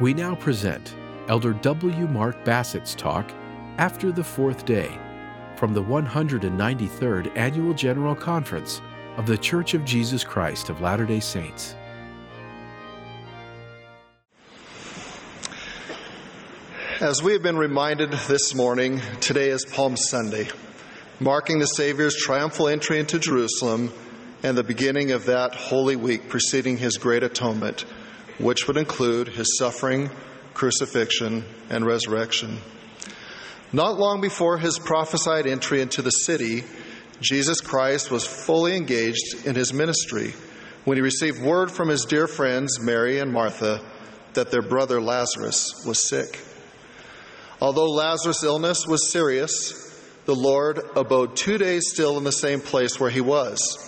We 0.00 0.12
now 0.12 0.34
present 0.34 0.92
Elder 1.28 1.52
W. 1.52 2.08
Mark 2.08 2.44
Bassett's 2.44 2.96
talk, 2.96 3.30
After 3.78 4.10
the 4.10 4.24
Fourth 4.24 4.64
Day, 4.64 4.98
from 5.54 5.72
the 5.72 5.84
193rd 5.84 7.36
Annual 7.36 7.74
General 7.74 8.16
Conference 8.16 8.82
of 9.16 9.28
The 9.28 9.38
Church 9.38 9.72
of 9.72 9.84
Jesus 9.84 10.24
Christ 10.24 10.68
of 10.68 10.80
Latter 10.80 11.06
day 11.06 11.20
Saints. 11.20 11.76
As 16.98 17.22
we 17.22 17.32
have 17.32 17.44
been 17.44 17.56
reminded 17.56 18.10
this 18.26 18.52
morning, 18.52 19.00
today 19.20 19.50
is 19.50 19.64
Palm 19.64 19.96
Sunday, 19.96 20.48
marking 21.20 21.60
the 21.60 21.66
Savior's 21.66 22.16
triumphal 22.16 22.66
entry 22.66 22.98
into 22.98 23.20
Jerusalem 23.20 23.92
and 24.42 24.58
the 24.58 24.64
beginning 24.64 25.12
of 25.12 25.26
that 25.26 25.54
holy 25.54 25.94
week 25.94 26.28
preceding 26.28 26.78
his 26.78 26.96
great 26.96 27.22
atonement 27.22 27.84
which 28.38 28.66
would 28.66 28.76
include 28.76 29.28
his 29.28 29.56
suffering, 29.58 30.10
crucifixion, 30.54 31.44
and 31.70 31.86
resurrection. 31.86 32.58
Not 33.72 33.98
long 33.98 34.20
before 34.20 34.58
his 34.58 34.78
prophesied 34.78 35.46
entry 35.46 35.80
into 35.80 36.02
the 36.02 36.10
city, 36.10 36.64
Jesus 37.20 37.60
Christ 37.60 38.10
was 38.10 38.26
fully 38.26 38.76
engaged 38.76 39.46
in 39.46 39.54
his 39.54 39.72
ministry 39.72 40.34
when 40.84 40.96
he 40.96 41.02
received 41.02 41.40
word 41.40 41.70
from 41.70 41.88
his 41.88 42.04
dear 42.04 42.26
friends 42.26 42.78
Mary 42.80 43.18
and 43.18 43.32
Martha 43.32 43.80
that 44.34 44.50
their 44.50 44.62
brother 44.62 45.00
Lazarus 45.00 45.84
was 45.86 46.08
sick. 46.08 46.40
Although 47.60 47.90
Lazarus' 47.90 48.44
illness 48.44 48.86
was 48.86 49.10
serious, 49.10 49.72
the 50.26 50.34
Lord 50.34 50.80
abode 50.96 51.36
two 51.36 51.58
days 51.58 51.88
still 51.88 52.18
in 52.18 52.24
the 52.24 52.32
same 52.32 52.60
place 52.60 52.98
where 52.98 53.10
he 53.10 53.20
was. 53.20 53.78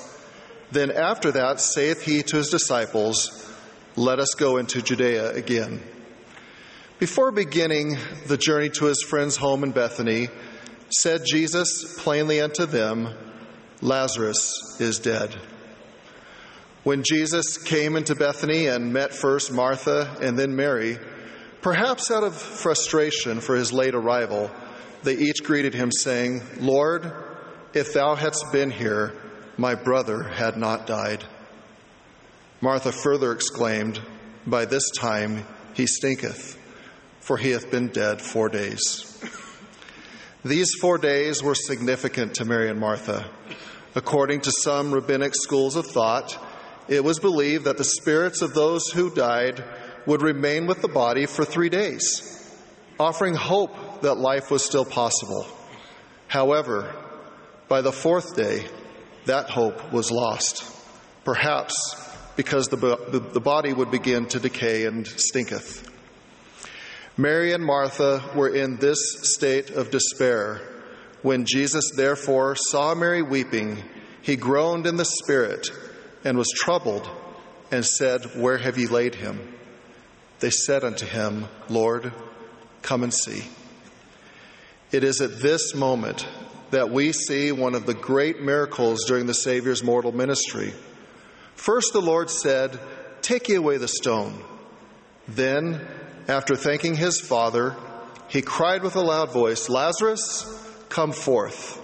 Then 0.70 0.91
after 0.91 1.33
that 1.33 1.60
saith 1.60 2.02
he 2.02 2.22
to 2.22 2.36
his 2.36 2.48
disciples, 2.48 3.47
let 3.96 4.18
us 4.18 4.34
go 4.36 4.59
into 4.59 4.82
Judea 4.82 5.32
again. 5.32 5.82
Before 6.98 7.32
beginning 7.32 7.96
the 8.27 8.36
journey 8.36 8.69
to 8.70 8.86
his 8.86 9.02
friend's 9.02 9.36
home 9.36 9.64
in 9.64 9.72
Bethany, 9.72 10.28
said 10.91 11.22
Jesus 11.27 11.94
plainly 11.98 12.41
unto 12.41 12.67
them, 12.67 13.08
Lazarus 13.80 14.77
is 14.80 14.98
dead. 14.98 15.34
When 16.84 17.02
Jesus 17.02 17.58
came 17.58 17.97
into 17.97 18.14
Bethany 18.14 18.67
and 18.69 18.92
met 18.92 19.12
first 19.12 19.50
Martha 19.50 20.17
and 20.20 20.39
then 20.39 20.55
Mary, 20.55 20.98
perhaps 21.61 22.11
out 22.11 22.22
of 22.22 22.36
frustration 22.36 23.41
for 23.41 23.56
his 23.56 23.72
late 23.72 23.94
arrival, 23.94 24.50
they 25.02 25.17
each 25.17 25.42
greeted 25.42 25.74
him, 25.74 25.91
saying, 25.91 26.42
Lord, 26.61 27.12
if 27.74 27.92
thou 27.92 28.14
hadst 28.14 28.44
been 28.52 28.70
here, 28.70 29.14
my 29.56 29.74
brother 29.74 30.22
had 30.22 30.56
not 30.56 30.86
died. 30.86 31.24
Martha 32.60 32.90
further 32.90 33.32
exclaimed, 33.32 34.00
By 34.46 34.64
this 34.64 34.90
time 34.90 35.46
he 35.74 35.86
stinketh, 35.86 36.58
for 37.20 37.36
he 37.36 37.50
hath 37.50 37.70
been 37.70 37.88
dead 37.88 38.22
four 38.22 38.48
days. 38.48 39.12
These 40.44 40.74
four 40.80 40.96
days 40.96 41.42
were 41.42 41.54
significant 41.54 42.34
to 42.36 42.44
Mary 42.44 42.70
and 42.70 42.80
Martha. 42.80 43.28
According 43.94 44.42
to 44.42 44.52
some 44.52 44.92
rabbinic 44.92 45.34
schools 45.34 45.77
of 45.77 45.86
thought, 45.86 46.38
it 46.88 47.02
was 47.02 47.18
believed 47.18 47.64
that 47.64 47.78
the 47.78 47.84
spirits 47.84 48.42
of 48.42 48.54
those 48.54 48.88
who 48.90 49.12
died 49.12 49.62
would 50.06 50.22
remain 50.22 50.66
with 50.66 50.80
the 50.80 50.88
body 50.88 51.27
for 51.27 51.44
three 51.44 51.68
days, 51.68 52.54
offering 52.98 53.34
hope 53.34 54.02
that 54.02 54.14
life 54.14 54.50
was 54.50 54.64
still 54.64 54.84
possible. 54.84 55.46
However, 56.28 56.94
by 57.68 57.82
the 57.82 57.92
fourth 57.92 58.36
day, 58.36 58.66
that 59.27 59.50
hope 59.50 59.92
was 59.92 60.12
lost. 60.12 60.64
Perhaps 61.24 62.05
because 62.37 62.69
the, 62.69 62.77
the 63.33 63.41
body 63.41 63.73
would 63.73 63.91
begin 63.91 64.27
to 64.27 64.39
decay 64.39 64.84
and 64.84 65.06
stinketh. 65.06 65.91
Mary 67.17 67.53
and 67.53 67.65
Martha 67.65 68.23
were 68.34 68.55
in 68.55 68.77
this 68.77 68.98
state 69.23 69.70
of 69.70 69.91
despair. 69.91 70.61
When 71.23 71.47
Jesus 71.47 71.92
therefore 71.97 72.57
saw 72.57 72.95
Mary 72.95 73.23
weeping, 73.23 73.83
he 74.20 74.36
groaned 74.36 74.86
in 74.86 74.96
the 74.96 75.05
spirit 75.05 75.70
and 76.25 76.36
was 76.36 76.52
troubled 76.55 77.08
and 77.70 77.85
said, 77.85 78.36
Where 78.36 78.58
have 78.58 78.77
ye 78.77 78.86
laid 78.86 79.14
him? 79.14 79.55
They 80.41 80.51
said 80.51 80.85
unto 80.85 81.07
him, 81.07 81.46
Lord, 81.70 82.13
come 82.83 83.02
and 83.02 83.14
see. 83.14 83.45
It 84.92 85.02
is 85.02 85.20
at 85.20 85.41
this 85.41 85.75
moment 85.75 86.27
that 86.70 86.91
we 86.91 87.13
see 87.13 87.51
one 87.51 87.75
of 87.75 87.86
the 87.86 87.95
great 87.95 88.41
miracles 88.41 89.05
during 89.07 89.27
the 89.27 89.35
Savior's 89.35 89.83
mortal 89.83 90.13
ministry. 90.13 90.75
First, 91.56 91.92
the 91.92 92.00
Lord 92.00 92.30
said, 92.30 92.78
Take 93.22 93.48
ye 93.48 93.56
away 93.56 93.78
the 93.78 93.89
stone. 93.89 94.44
Then, 95.27 95.84
after 96.28 96.55
thanking 96.55 96.94
his 96.94 97.20
Father, 97.20 97.74
he 98.28 98.42
cried 98.42 98.83
with 98.83 98.94
a 98.94 99.00
loud 99.00 99.33
voice, 99.33 99.68
Lazarus, 99.68 100.45
come 100.89 101.12
forth. 101.12 101.83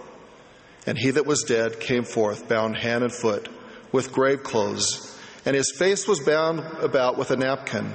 And 0.86 0.96
he 0.98 1.10
that 1.12 1.26
was 1.26 1.42
dead 1.42 1.80
came 1.80 2.04
forth, 2.04 2.48
bound 2.48 2.76
hand 2.76 3.02
and 3.02 3.12
foot, 3.12 3.48
with 3.90 4.12
grave 4.12 4.42
clothes, 4.42 5.18
and 5.44 5.56
his 5.56 5.72
face 5.76 6.06
was 6.06 6.20
bound 6.20 6.60
about 6.80 7.18
with 7.18 7.30
a 7.30 7.36
napkin. 7.36 7.92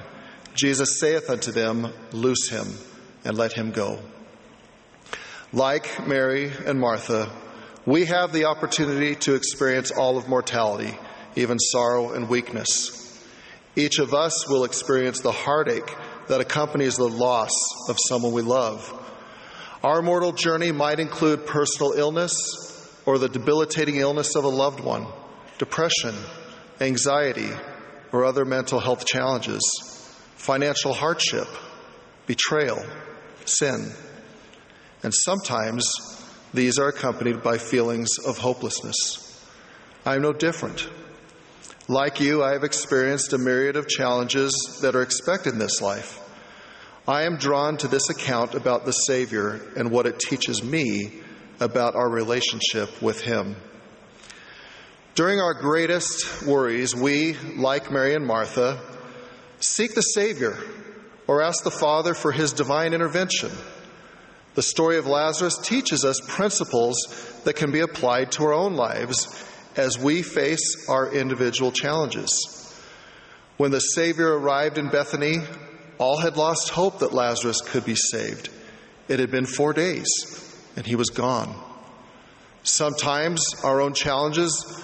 Jesus 0.53 0.99
saith 0.99 1.29
unto 1.29 1.51
them, 1.51 1.93
Loose 2.11 2.49
him, 2.49 2.67
and 3.23 3.37
let 3.37 3.53
him 3.53 3.71
go. 3.71 3.99
Like 5.53 6.05
Mary 6.07 6.51
and 6.65 6.79
Martha, 6.79 7.31
we 7.85 8.05
have 8.05 8.33
the 8.33 8.45
opportunity 8.45 9.15
to 9.15 9.35
experience 9.35 9.91
all 9.91 10.17
of 10.17 10.27
mortality 10.27 10.97
even 11.37 11.59
sorrow 11.59 12.13
and 12.13 12.27
weakness. 12.27 13.23
Each 13.75 13.99
of 13.99 14.13
us 14.13 14.49
will 14.49 14.63
experience 14.63 15.21
the 15.21 15.31
heartache 15.31 15.95
that 16.27 16.41
accompanies 16.41 16.95
the 16.95 17.07
loss 17.07 17.51
of 17.89 17.97
someone 18.07 18.33
we 18.33 18.41
love. 18.41 18.91
Our 19.83 20.01
mortal 20.01 20.31
journey 20.31 20.71
might 20.71 20.99
include 20.99 21.45
personal 21.45 21.93
illness 21.93 22.33
or 23.05 23.19
the 23.19 23.29
debilitating 23.29 23.97
illness 23.97 24.35
of 24.35 24.43
a 24.43 24.49
loved 24.49 24.79
one, 24.79 25.05
depression, 25.59 26.15
anxiety, 26.81 27.51
or 28.11 28.25
other 28.25 28.43
mental 28.43 28.79
health 28.79 29.05
challenges, 29.05 29.61
financial 30.35 30.93
hardship, 30.93 31.47
betrayal, 32.25 32.83
sin. 33.45 33.91
And 35.03 35.13
sometimes 35.13 35.87
these 36.53 36.79
are 36.79 36.87
accompanied 36.87 37.43
by 37.43 37.59
feelings 37.59 38.09
of 38.25 38.39
hopelessness. 38.39 39.23
I 40.03 40.15
am 40.15 40.23
no 40.23 40.33
different. 40.33 40.89
Like 41.89 42.19
you, 42.19 42.43
I 42.43 42.51
have 42.51 42.65
experienced 42.65 43.31
a 43.31 43.37
myriad 43.37 43.77
of 43.77 43.87
challenges 43.87 44.51
that 44.81 44.93
are 44.93 45.01
expected 45.01 45.53
in 45.53 45.59
this 45.59 45.81
life. 45.81 46.19
I 47.07 47.23
am 47.23 47.37
drawn 47.37 47.77
to 47.77 47.87
this 47.87 48.09
account 48.09 48.55
about 48.55 48.83
the 48.83 48.91
Savior 48.91 49.61
and 49.77 49.89
what 49.89 50.05
it 50.05 50.19
teaches 50.19 50.61
me 50.61 51.13
about 51.61 51.95
our 51.95 52.09
relationship 52.09 53.01
with 53.01 53.21
Him. 53.21 53.55
During 55.15 55.39
our 55.39 55.53
greatest 55.53 56.45
worries, 56.45 56.93
we, 56.93 57.35
like 57.55 57.89
Mary 57.89 58.15
and 58.15 58.27
Martha, 58.27 58.81
seek 59.61 59.95
the 59.95 60.01
Savior 60.01 60.57
or 61.25 61.41
ask 61.41 61.63
the 61.63 61.71
Father 61.71 62.13
for 62.13 62.33
His 62.33 62.51
divine 62.51 62.93
intervention. 62.93 63.51
The 64.55 64.61
story 64.61 64.97
of 64.97 65.07
Lazarus 65.07 65.57
teaches 65.63 66.03
us 66.03 66.19
principles 66.27 66.97
that 67.45 67.55
can 67.55 67.71
be 67.71 67.79
applied 67.79 68.33
to 68.33 68.43
our 68.43 68.53
own 68.53 68.75
lives 68.75 69.45
as 69.77 69.97
we 69.97 70.21
face 70.21 70.89
our 70.89 71.11
individual 71.13 71.71
challenges. 71.71 72.73
When 73.57 73.71
the 73.71 73.79
Savior 73.79 74.37
arrived 74.37 74.77
in 74.77 74.89
Bethany, 74.89 75.37
all 75.97 76.17
had 76.17 76.37
lost 76.37 76.69
hope 76.69 76.99
that 76.99 77.13
Lazarus 77.13 77.61
could 77.61 77.85
be 77.85 77.95
saved. 77.95 78.49
It 79.07 79.19
had 79.19 79.31
been 79.31 79.45
four 79.45 79.73
days, 79.73 80.05
and 80.75 80.85
he 80.85 80.95
was 80.95 81.09
gone. 81.09 81.55
Sometimes 82.63 83.55
our 83.63 83.81
own 83.81 83.93
challenges, 83.93 84.83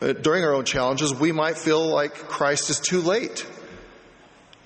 uh, 0.00 0.12
during 0.12 0.44
our 0.44 0.54
own 0.54 0.64
challenges, 0.64 1.14
we 1.14 1.30
might 1.32 1.56
feel 1.56 1.86
like 1.86 2.14
Christ 2.14 2.70
is 2.70 2.80
too 2.80 3.00
late, 3.00 3.46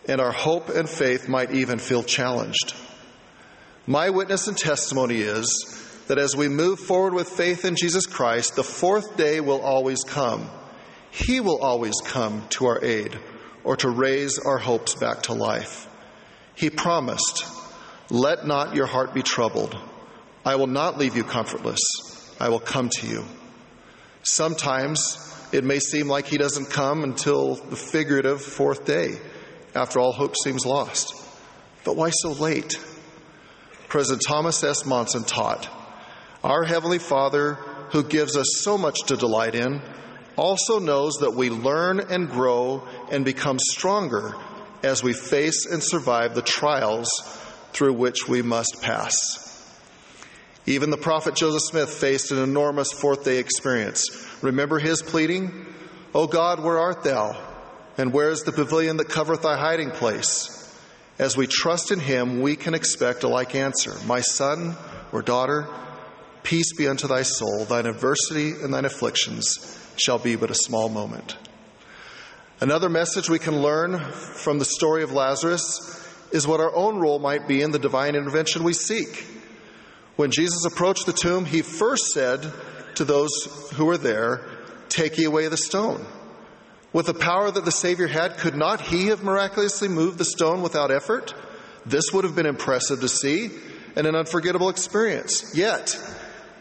and 0.09 0.21
our 0.21 0.33
hope 0.33 0.69
and 0.71 0.89
faith 0.89 1.29
might 1.29 1.53
even 1.53 1.79
feel 1.79 2.03
challenged. 2.03 2.75
My 3.87 4.11
witness 4.11 4.49
and 4.49 4.57
testimony 4.57 5.19
is 5.19 5.86
that 6.07 6.19
as 6.19 6.37
we 6.37 6.49
move 6.49 6.79
forward 6.79 7.15
with 7.15 7.29
faith 7.29 7.65
in 7.65 7.77
Jesus 7.77 8.07
Christ, 8.07 8.55
the 8.55 8.63
fourth 8.63 9.17
day 9.17 9.41
will 9.41 9.61
always 9.61 10.05
come. 10.05 10.49
He 11.11 11.41
will 11.41 11.59
always 11.59 11.95
come 12.05 12.47
to 12.51 12.67
our 12.67 12.85
aid 12.85 13.19
or 13.65 13.77
to 13.77 13.91
raise 13.91 14.39
our 14.39 14.59
hopes 14.59 14.95
back 14.95 15.25
to 15.25 15.33
life. 15.33 15.89
He 16.55 16.71
promised, 16.71 17.45
Let 18.11 18.47
not 18.47 18.77
your 18.77 18.87
heart 18.87 19.15
be 19.15 19.23
troubled. 19.23 19.77
I 20.45 20.57
will 20.57 20.69
not 20.69 20.99
leave 20.99 21.17
you 21.17 21.25
comfortless. 21.25 21.81
I 22.39 22.51
will 22.51 22.61
come 22.61 22.89
to 23.01 23.07
you. 23.07 23.25
Sometimes 24.23 25.19
it 25.53 25.65
may 25.65 25.81
seem 25.81 26.07
like 26.07 26.27
He 26.27 26.39
doesn't 26.39 26.71
come 26.71 27.03
until 27.03 27.57
the 27.57 27.77
figurative 27.77 28.43
fourth 28.43 28.85
day, 28.85 29.19
after 29.75 29.99
all 29.99 30.13
hope 30.13 30.35
seems 30.37 30.65
lost. 30.65 31.15
But 31.85 31.97
why 31.97 32.11
so 32.11 32.33
late? 32.33 32.79
President 33.89 34.23
Thomas 34.27 34.63
S. 34.63 34.85
Monson 34.85 35.25
taught 35.25 35.69
our 36.47 36.63
Heavenly 36.63 37.01
Father, 37.01 37.55
who 37.91 38.05
gives 38.05 38.37
us 38.37 38.47
so 38.61 38.79
much 38.79 39.01
to 39.07 39.17
delight 39.17 39.57
in, 39.57 39.83
also 40.37 40.79
knows 40.79 41.15
that 41.15 41.35
we 41.35 41.51
learn 41.51 41.99
and 41.99 42.31
grow 42.31 42.87
and 43.11 43.25
become 43.25 43.59
stronger 43.59 44.37
as 44.85 45.03
we 45.03 45.13
face 45.13 45.67
and 45.67 45.83
survive 45.83 46.37
the 46.37 46.43
trials 46.43 47.11
through 47.73 47.95
which 47.95 48.29
we 48.29 48.43
must 48.43 48.79
pass. 48.81 49.43
Even 50.67 50.91
the 50.91 50.97
prophet 50.97 51.35
Joseph 51.35 51.63
Smith 51.63 51.91
faced 51.91 52.31
an 52.31 52.39
enormous 52.39 52.93
fourth 52.93 53.25
day 53.25 53.39
experience. 53.39 54.09
Remember 54.41 54.79
his 54.79 55.03
pleading? 55.03 55.67
O 56.15 56.29
God, 56.29 56.63
where 56.63 56.79
art 56.79 57.03
thou? 57.03 57.37
And 57.99 58.13
where 58.13 58.31
is 58.31 58.43
the 58.43 58.53
pavilion 58.53 58.99
that 58.99 59.09
covereth 59.09 59.43
thy 59.43 59.57
hiding 59.57 59.91
place? 59.91 60.53
As 61.19 61.37
we 61.37 61.49
trust 61.49 61.91
in 61.91 61.99
him, 61.99 62.41
we 62.41 62.55
can 62.55 62.75
expect 62.75 63.25
a 63.25 63.29
like 63.29 63.57
answer. 63.57 63.95
My 64.07 64.21
son 64.21 64.77
or 65.11 65.23
daughter, 65.23 65.69
peace 66.47 66.73
be 66.75 66.87
unto 66.87 67.09
thy 67.09 67.23
soul. 67.23 67.65
Thine 67.65 67.87
adversity 67.87 68.53
and 68.53 68.73
thine 68.73 68.85
afflictions 68.85 69.77
shall 69.97 70.19
be 70.19 70.37
but 70.37 70.51
a 70.51 70.55
small 70.55 70.89
moment. 70.89 71.37
Another 72.61 72.89
message 72.89 73.29
we 73.29 73.41
can 73.41 73.61
learn 73.61 73.99
from 73.99 74.61
the 74.61 74.65
story 74.65 75.03
of 75.03 75.11
Lazarus 75.11 76.09
is 76.31 76.47
what 76.47 76.61
our 76.61 76.75
own 76.75 76.99
role 76.99 77.19
might 77.19 77.49
be 77.49 77.63
in 77.63 77.73
the 77.73 77.81
divine 77.81 78.15
intervention 78.15 78.63
we 78.63 78.73
seek. 78.73 79.27
When 80.15 80.31
Jesus 80.31 80.65
approached 80.65 81.05
the 81.05 81.13
tomb, 81.13 81.45
he 81.45 81.63
first 81.63 82.13
said 82.13 82.51
to 82.95 83.05
those 83.05 83.69
who 83.75 83.85
were 83.85 83.99
there, 83.99 84.47
Take 84.89 85.19
ye 85.19 85.25
away 85.25 85.49
the 85.49 85.57
stone. 85.57 86.07
With 86.93 87.07
the 87.07 87.15
power 87.15 87.51
that 87.51 87.65
the 87.65 87.73
Savior 87.73 88.07
had, 88.07 88.39
could 88.39 88.55
not 88.55 88.81
he 88.81 89.09
have 89.09 89.25
miraculously 89.25 89.89
moved 89.89 90.19
the 90.19 90.25
stone 90.25 90.63
without 90.63 90.93
effort? 90.93 91.35
This 91.85 92.13
would 92.13 92.25
have 92.25 92.37
been 92.37 92.47
impressive 92.47 93.01
to 93.01 93.09
see 93.09 93.51
and 93.97 94.07
an 94.07 94.15
unforgettable 94.15 94.69
experience. 94.69 95.53
Yet, 95.55 95.99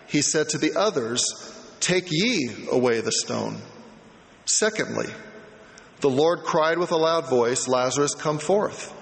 he 0.07 0.21
said 0.21 0.49
to 0.49 0.57
the 0.57 0.75
others, 0.75 1.23
Take 1.79 2.11
ye 2.11 2.67
away 2.71 3.01
the 3.01 3.11
stone. 3.11 3.61
Secondly, 4.45 5.07
the 6.01 6.09
Lord 6.09 6.43
cried 6.43 6.77
with 6.77 6.91
a 6.91 6.97
loud 6.97 7.29
voice, 7.29 7.67
Lazarus, 7.67 8.15
come 8.15 8.39
forth. 8.39 8.93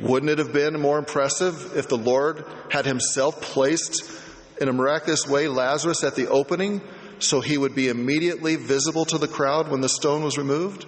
Wouldn't 0.00 0.30
it 0.30 0.38
have 0.38 0.52
been 0.52 0.80
more 0.80 0.98
impressive 0.98 1.76
if 1.76 1.88
the 1.88 1.98
Lord 1.98 2.44
had 2.70 2.86
himself 2.86 3.40
placed 3.40 4.10
in 4.60 4.68
a 4.68 4.72
miraculous 4.72 5.26
way 5.26 5.48
Lazarus 5.48 6.04
at 6.04 6.14
the 6.14 6.28
opening 6.28 6.80
so 7.18 7.40
he 7.40 7.58
would 7.58 7.74
be 7.74 7.88
immediately 7.88 8.56
visible 8.56 9.04
to 9.06 9.18
the 9.18 9.26
crowd 9.26 9.68
when 9.68 9.80
the 9.80 9.88
stone 9.88 10.22
was 10.22 10.38
removed? 10.38 10.86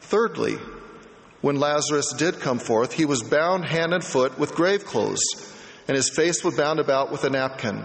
Thirdly, 0.00 0.58
when 1.40 1.56
Lazarus 1.56 2.12
did 2.12 2.40
come 2.40 2.58
forth, 2.58 2.92
he 2.92 3.06
was 3.06 3.22
bound 3.22 3.64
hand 3.64 3.94
and 3.94 4.04
foot 4.04 4.38
with 4.38 4.54
grave 4.54 4.84
clothes, 4.84 5.22
and 5.88 5.96
his 5.96 6.10
face 6.10 6.44
was 6.44 6.56
bound 6.56 6.78
about 6.78 7.10
with 7.10 7.24
a 7.24 7.30
napkin. 7.30 7.84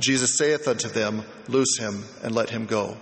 Jesus 0.00 0.36
saith 0.36 0.66
unto 0.66 0.88
them, 0.88 1.24
Loose 1.48 1.78
him 1.78 2.04
and 2.22 2.34
let 2.34 2.50
him 2.50 2.66
go. 2.66 2.96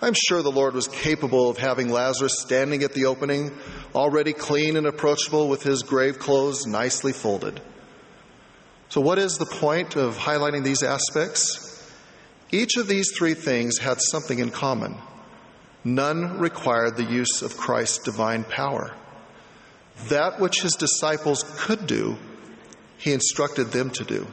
I'm 0.00 0.14
sure 0.14 0.42
the 0.42 0.50
Lord 0.50 0.74
was 0.74 0.88
capable 0.88 1.48
of 1.48 1.56
having 1.56 1.88
Lazarus 1.88 2.40
standing 2.40 2.82
at 2.82 2.92
the 2.92 3.06
opening, 3.06 3.52
already 3.94 4.32
clean 4.32 4.76
and 4.76 4.86
approachable 4.86 5.48
with 5.48 5.62
his 5.62 5.82
grave 5.82 6.18
clothes 6.18 6.66
nicely 6.66 7.12
folded. 7.12 7.60
So, 8.90 9.00
what 9.00 9.18
is 9.18 9.38
the 9.38 9.46
point 9.46 9.96
of 9.96 10.16
highlighting 10.16 10.62
these 10.62 10.82
aspects? 10.82 11.90
Each 12.50 12.76
of 12.76 12.86
these 12.86 13.16
three 13.16 13.34
things 13.34 13.78
had 13.78 14.00
something 14.00 14.38
in 14.38 14.50
common. 14.50 14.96
None 15.84 16.38
required 16.38 16.96
the 16.96 17.04
use 17.04 17.42
of 17.42 17.56
Christ's 17.56 18.04
divine 18.04 18.44
power. 18.44 18.94
That 20.08 20.38
which 20.38 20.62
his 20.62 20.74
disciples 20.74 21.44
could 21.58 21.86
do, 21.86 22.16
he 22.98 23.12
instructed 23.12 23.72
them 23.72 23.90
to 23.90 24.04
do. 24.04 24.26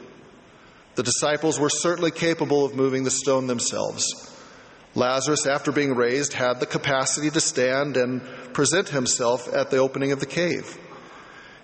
The 0.95 1.03
disciples 1.03 1.59
were 1.59 1.69
certainly 1.69 2.11
capable 2.11 2.65
of 2.65 2.75
moving 2.75 3.03
the 3.03 3.11
stone 3.11 3.47
themselves. 3.47 4.05
Lazarus, 4.93 5.45
after 5.45 5.71
being 5.71 5.95
raised, 5.95 6.33
had 6.33 6.59
the 6.59 6.65
capacity 6.65 7.29
to 7.29 7.39
stand 7.39 7.95
and 7.95 8.21
present 8.53 8.89
himself 8.89 9.47
at 9.53 9.71
the 9.71 9.77
opening 9.77 10.11
of 10.11 10.19
the 10.19 10.25
cave. 10.25 10.77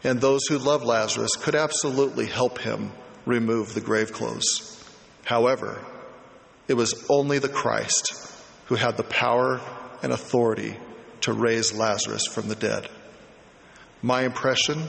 And 0.04 0.22
those 0.22 0.46
who 0.48 0.58
loved 0.58 0.86
Lazarus 0.86 1.36
could 1.36 1.56
absolutely 1.56 2.28
help 2.28 2.60
him 2.60 2.92
remove 3.26 3.74
the 3.74 3.82
grave 3.82 4.14
clothes. 4.14 4.82
However, 5.26 5.84
it 6.70 6.76
was 6.76 7.06
only 7.10 7.40
the 7.40 7.50
Christ 7.50 8.14
who 8.66 8.76
had 8.76 8.96
the 8.96 9.04
power 9.04 9.60
and 10.02 10.14
authority 10.14 10.78
to 11.22 11.34
raise 11.34 11.74
Lazarus 11.74 12.28
from 12.28 12.48
the 12.48 12.56
dead. 12.56 12.88
My 14.02 14.24
impression 14.24 14.88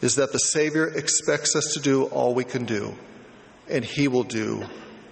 is 0.00 0.16
that 0.16 0.32
the 0.32 0.38
Savior 0.38 0.86
expects 0.88 1.56
us 1.56 1.74
to 1.74 1.80
do 1.80 2.04
all 2.04 2.34
we 2.34 2.44
can 2.44 2.64
do, 2.64 2.94
and 3.68 3.84
He 3.84 4.08
will 4.08 4.24
do 4.24 4.64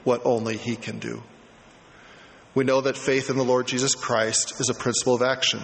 what 0.04 0.22
only 0.24 0.56
He 0.56 0.76
can 0.76 0.98
do. 0.98 1.22
We 2.54 2.64
know 2.64 2.82
that 2.82 2.96
faith 2.96 3.30
in 3.30 3.36
the 3.36 3.44
Lord 3.44 3.66
Jesus 3.66 3.94
Christ 3.94 4.60
is 4.60 4.68
a 4.68 4.74
principle 4.74 5.14
of 5.14 5.22
action. 5.22 5.60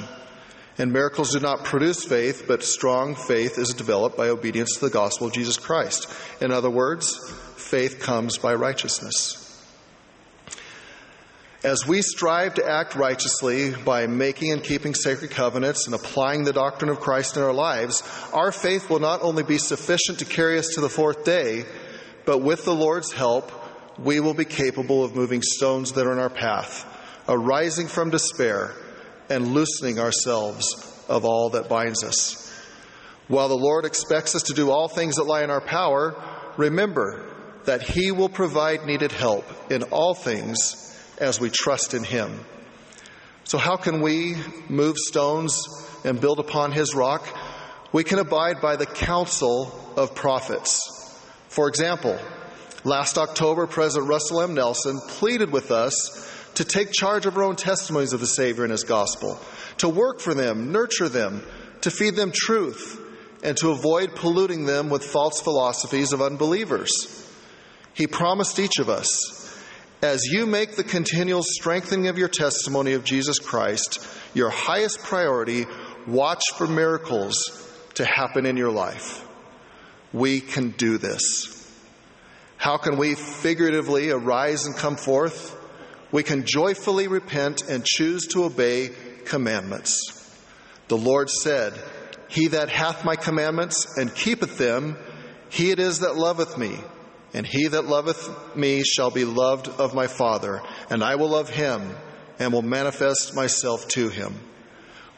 And 0.76 0.92
miracles 0.92 1.32
do 1.32 1.40
not 1.40 1.64
produce 1.64 2.04
faith, 2.04 2.44
but 2.48 2.62
strong 2.62 3.14
faith 3.14 3.58
is 3.58 3.74
developed 3.74 4.16
by 4.16 4.28
obedience 4.28 4.74
to 4.74 4.86
the 4.86 4.90
gospel 4.90 5.26
of 5.26 5.32
Jesus 5.32 5.56
Christ. 5.56 6.12
In 6.40 6.50
other 6.50 6.70
words, 6.70 7.16
faith 7.56 8.00
comes 8.00 8.38
by 8.38 8.54
righteousness. 8.54 9.46
As 11.62 11.86
we 11.86 12.00
strive 12.00 12.54
to 12.54 12.66
act 12.66 12.94
righteously 12.94 13.72
by 13.72 14.06
making 14.06 14.52
and 14.52 14.64
keeping 14.64 14.94
sacred 14.94 15.30
covenants 15.30 15.84
and 15.84 15.94
applying 15.94 16.44
the 16.44 16.54
doctrine 16.54 16.90
of 16.90 17.00
Christ 17.00 17.36
in 17.36 17.42
our 17.42 17.52
lives, 17.52 18.02
our 18.32 18.50
faith 18.50 18.88
will 18.88 18.98
not 18.98 19.20
only 19.20 19.42
be 19.42 19.58
sufficient 19.58 20.20
to 20.20 20.24
carry 20.24 20.58
us 20.58 20.68
to 20.68 20.80
the 20.80 20.88
fourth 20.88 21.24
day, 21.26 21.66
but 22.24 22.38
with 22.38 22.64
the 22.64 22.74
Lord's 22.74 23.12
help, 23.12 23.50
we 23.98 24.20
will 24.20 24.34
be 24.34 24.44
capable 24.44 25.04
of 25.04 25.14
moving 25.14 25.42
stones 25.42 25.92
that 25.92 26.06
are 26.06 26.12
in 26.12 26.18
our 26.18 26.30
path, 26.30 26.86
arising 27.28 27.88
from 27.88 28.10
despair, 28.10 28.74
and 29.28 29.54
loosening 29.54 29.98
ourselves 29.98 31.04
of 31.08 31.24
all 31.24 31.50
that 31.50 31.68
binds 31.68 32.02
us. 32.02 32.46
While 33.28 33.48
the 33.48 33.56
Lord 33.56 33.84
expects 33.84 34.34
us 34.34 34.44
to 34.44 34.54
do 34.54 34.70
all 34.70 34.88
things 34.88 35.16
that 35.16 35.24
lie 35.24 35.44
in 35.44 35.50
our 35.50 35.60
power, 35.60 36.20
remember 36.56 37.24
that 37.64 37.82
He 37.82 38.10
will 38.10 38.28
provide 38.28 38.86
needed 38.86 39.12
help 39.12 39.44
in 39.70 39.84
all 39.84 40.14
things 40.14 40.76
as 41.18 41.38
we 41.38 41.50
trust 41.50 41.94
in 41.94 42.02
Him. 42.02 42.40
So, 43.44 43.58
how 43.58 43.76
can 43.76 44.00
we 44.00 44.36
move 44.68 44.96
stones 44.96 45.62
and 46.04 46.20
build 46.20 46.40
upon 46.40 46.72
His 46.72 46.94
rock? 46.94 47.26
We 47.92 48.04
can 48.04 48.18
abide 48.18 48.60
by 48.60 48.76
the 48.76 48.86
counsel 48.86 49.94
of 49.96 50.14
prophets. 50.14 50.99
For 51.50 51.68
example, 51.68 52.18
Last 52.84 53.18
October, 53.18 53.66
President 53.66 54.08
Russell 54.08 54.40
M. 54.40 54.54
Nelson 54.54 55.00
pleaded 55.06 55.52
with 55.52 55.70
us 55.70 56.26
to 56.54 56.64
take 56.64 56.92
charge 56.92 57.26
of 57.26 57.36
our 57.36 57.42
own 57.42 57.56
testimonies 57.56 58.14
of 58.14 58.20
the 58.20 58.26
Savior 58.26 58.64
and 58.64 58.70
His 58.70 58.84
gospel, 58.84 59.38
to 59.78 59.88
work 59.88 60.20
for 60.20 60.32
them, 60.32 60.72
nurture 60.72 61.08
them, 61.08 61.42
to 61.82 61.90
feed 61.90 62.16
them 62.16 62.32
truth, 62.32 62.98
and 63.42 63.56
to 63.58 63.70
avoid 63.70 64.14
polluting 64.14 64.64
them 64.64 64.88
with 64.88 65.04
false 65.04 65.40
philosophies 65.40 66.12
of 66.12 66.22
unbelievers. 66.22 66.90
He 67.94 68.06
promised 68.06 68.58
each 68.58 68.78
of 68.78 68.88
us, 68.88 69.08
as 70.02 70.24
you 70.24 70.46
make 70.46 70.76
the 70.76 70.84
continual 70.84 71.42
strengthening 71.44 72.08
of 72.08 72.16
your 72.16 72.28
testimony 72.28 72.94
of 72.94 73.04
Jesus 73.04 73.38
Christ 73.38 74.06
your 74.32 74.50
highest 74.50 75.00
priority, 75.00 75.66
watch 76.06 76.42
for 76.56 76.66
miracles 76.66 77.36
to 77.94 78.06
happen 78.06 78.46
in 78.46 78.56
your 78.56 78.70
life. 78.70 79.26
We 80.12 80.40
can 80.40 80.70
do 80.70 80.98
this. 80.98 81.56
How 82.56 82.76
can 82.76 82.98
we 82.98 83.14
figuratively 83.14 84.10
arise 84.10 84.66
and 84.66 84.76
come 84.76 84.96
forth? 84.96 85.56
We 86.12 86.22
can 86.22 86.44
joyfully 86.44 87.08
repent 87.08 87.62
and 87.68 87.84
choose 87.84 88.26
to 88.28 88.44
obey 88.44 88.90
commandments. 89.24 90.16
The 90.88 90.98
Lord 90.98 91.30
said, 91.30 91.72
He 92.28 92.48
that 92.48 92.68
hath 92.68 93.04
my 93.04 93.16
commandments 93.16 93.96
and 93.96 94.14
keepeth 94.14 94.58
them, 94.58 94.98
he 95.48 95.70
it 95.70 95.78
is 95.78 96.00
that 96.00 96.16
loveth 96.16 96.58
me. 96.58 96.78
And 97.32 97.46
he 97.46 97.68
that 97.68 97.86
loveth 97.86 98.56
me 98.56 98.82
shall 98.82 99.10
be 99.10 99.24
loved 99.24 99.68
of 99.68 99.94
my 99.94 100.08
Father, 100.08 100.60
and 100.90 101.04
I 101.04 101.14
will 101.14 101.28
love 101.28 101.48
him 101.48 101.94
and 102.40 102.52
will 102.52 102.62
manifest 102.62 103.36
myself 103.36 103.86
to 103.88 104.08
him. 104.08 104.34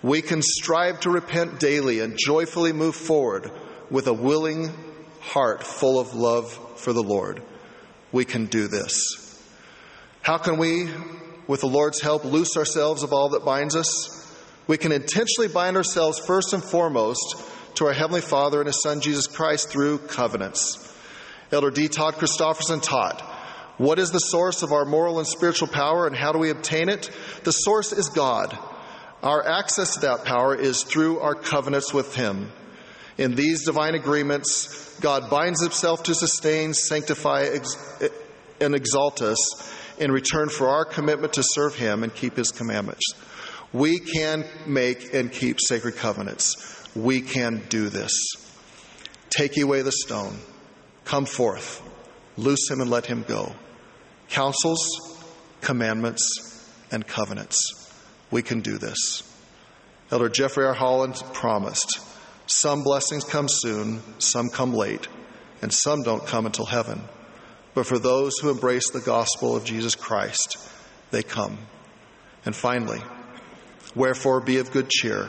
We 0.03 0.21
can 0.21 0.43
strive 0.43 1.01
to 1.01 1.11
repent 1.11 1.59
daily 1.59 2.01
and 2.01 2.19
joyfully 2.19 2.73
move 2.73 2.95
forward 2.95 3.51
with 3.93 4.09
a 4.09 4.13
willing 4.13 4.73
heart 5.21 5.63
full 5.63 6.01
of 6.01 6.15
love 6.15 6.81
for 6.81 6.93
the 6.93 7.03
Lord. 7.03 7.43
We 8.11 8.25
can 8.25 8.47
do 8.47 8.67
this. 8.67 9.39
How 10.23 10.39
can 10.39 10.59
we, 10.59 10.89
with 11.47 11.61
the 11.61 11.69
Lord's 11.69 12.01
help, 12.01 12.25
loose 12.25 12.57
ourselves 12.57 13.03
of 13.03 13.13
all 13.13 13.29
that 13.31 13.45
binds 13.45 13.77
us? 13.77 14.19
We 14.67 14.79
can 14.79 14.93
intentionally 14.93 15.49
bind 15.49 15.77
ourselves 15.77 16.19
first 16.19 16.53
and 16.53 16.65
foremost 16.65 17.37
to 17.75 17.87
our 17.87 17.93
Heavenly 17.93 18.21
Father 18.21 18.61
and 18.61 18.67
His 18.67 18.83
Son 18.83 19.01
Jesus 19.01 19.27
Christ 19.27 19.69
through 19.69 19.99
covenants. 19.99 20.79
Elder 21.51 21.71
D. 21.71 21.89
Todd 21.89 22.15
Christofferson 22.15 22.83
taught, 22.83 23.21
What 23.77 23.99
is 23.99 24.11
the 24.11 24.19
source 24.19 24.63
of 24.63 24.73
our 24.73 24.87
moral 24.87 25.19
and 25.19 25.29
spiritual 25.29 25.69
power 25.69 26.07
and 26.07 26.17
how 26.17 26.33
do 26.33 26.39
we 26.39 26.51
obtain 26.51 26.89
it? 26.89 27.11
The 27.45 27.53
source 27.53 27.93
is 27.93 28.09
God. 28.09 28.57
Our 29.23 29.47
access 29.47 29.95
to 29.95 30.01
that 30.01 30.25
power 30.25 30.55
is 30.55 30.83
through 30.83 31.21
our 31.21 31.35
covenants 31.35 31.93
with 31.93 32.15
Him. 32.15 32.51
In 33.19 33.35
these 33.35 33.65
divine 33.65 33.95
agreements, 33.95 34.99
God 35.01 35.29
binds 35.31 35.63
himself 35.63 36.03
to 36.05 36.15
sustain, 36.15 36.75
sanctify, 36.75 37.59
and 38.61 38.75
exalt 38.75 39.21
us 39.21 39.73
in 39.99 40.11
return 40.11 40.49
for 40.49 40.69
our 40.69 40.85
commitment 40.85 41.35
to 41.35 41.43
serve 41.45 41.75
him 41.75 42.03
and 42.03 42.15
keep 42.15 42.37
his 42.37 42.51
commandments. 42.51 43.05
We 43.73 43.99
can 43.99 44.45
make 44.67 45.15
and 45.15 45.31
keep 45.31 45.59
sacred 45.61 45.97
covenants. 45.97 46.89
We 46.95 47.21
can 47.21 47.63
do 47.69 47.89
this. 47.89 48.13
Take 49.31 49.57
away 49.59 49.83
the 49.83 49.93
stone. 49.93 50.39
Come 51.05 51.25
forth. 51.25 51.83
Loose 52.37 52.71
him 52.71 52.81
and 52.81 52.91
let 52.91 53.07
him 53.07 53.25
go. 53.27 53.55
Counsels, 54.29 55.19
commandments, 55.61 56.71
and 56.91 57.07
covenants. 57.07 57.91
We 58.31 58.43
can 58.43 58.61
do 58.61 58.79
this. 58.79 59.23
Elder 60.11 60.29
Jeffrey 60.29 60.67
R. 60.67 60.75
Holland 60.75 61.23
promised 61.33 62.01
some 62.47 62.83
blessings 62.83 63.25
come 63.25 63.47
soon, 63.49 64.03
some 64.19 64.49
come 64.49 64.73
late, 64.75 65.09
and 65.61 65.73
some 65.73 66.03
don't 66.03 66.27
come 66.27 66.47
until 66.47 66.67
heaven. 66.67 67.03
But 67.75 67.87
for 67.87 67.99
those 67.99 68.39
who 68.39 68.51
embrace 68.51 68.91
the 68.91 69.01
gospel 69.01 69.57
of 69.57 69.65
Jesus 69.65 69.95
Christ, 69.95 70.59
they 71.11 71.23
come. 71.23 71.59
And 72.45 72.55
finally, 72.55 73.01
wherefore 73.95 74.41
be 74.41 74.59
of 74.59 74.73
good 74.73 74.91
cheer, 74.91 75.29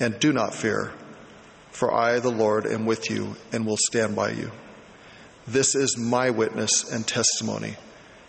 and 0.00 0.18
do 0.18 0.32
not 0.32 0.54
fear, 0.54 0.92
for 1.70 1.94
I, 1.94 2.18
the 2.18 2.30
Lord, 2.30 2.66
am 2.66 2.86
with 2.86 3.10
you 3.10 3.36
and 3.52 3.66
will 3.66 3.78
stand 3.78 4.16
by 4.16 4.30
you. 4.32 4.50
This 5.46 5.74
is 5.74 5.96
my 5.96 6.30
witness 6.30 6.90
and 6.90 7.06
testimony 7.06 7.76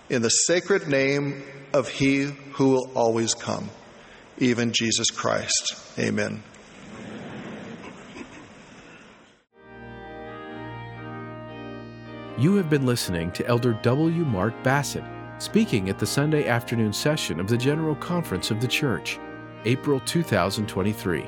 in 0.10 0.22
the 0.22 0.30
sacred 0.30 0.88
name 0.88 1.44
of 1.74 1.90
He 1.90 2.24
who 2.54 2.70
will 2.70 2.92
always 2.96 3.34
come, 3.34 3.70
even 4.38 4.72
Jesus 4.72 5.10
Christ. 5.10 5.76
Amen. 5.98 6.44
You 12.40 12.54
have 12.58 12.70
been 12.70 12.86
listening 12.86 13.32
to 13.32 13.48
Elder 13.48 13.74
W. 13.82 14.24
Mark 14.24 14.54
Bassett 14.62 15.04
speaking 15.40 15.90
at 15.90 15.98
the 15.98 16.06
Sunday 16.06 16.48
afternoon 16.48 16.94
session 16.94 17.40
of 17.40 17.48
the 17.48 17.58
General 17.58 17.96
Conference 17.96 18.52
of 18.52 18.62
the 18.62 18.68
Church, 18.68 19.18
April 19.66 20.00
2023. 20.02 21.26